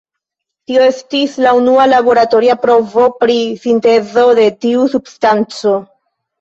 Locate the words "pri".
3.21-3.37